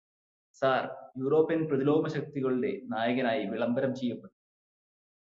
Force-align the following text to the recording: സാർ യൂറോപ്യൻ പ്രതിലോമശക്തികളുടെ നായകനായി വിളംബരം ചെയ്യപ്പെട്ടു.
സാർ 0.61 0.81
യൂറോപ്യൻ 1.17 1.61
പ്രതിലോമശക്തികളുടെ 1.67 2.71
നായകനായി 2.93 3.45
വിളംബരം 3.45 3.95
ചെയ്യപ്പെട്ടു. 3.95 4.35